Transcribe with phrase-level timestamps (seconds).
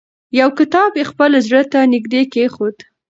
[0.39, 2.77] یو کتاب یې خپل زړه ته نږدې کېښود.